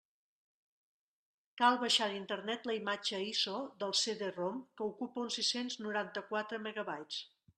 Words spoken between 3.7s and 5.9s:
del CD-ROM, que ocupa uns sis-cents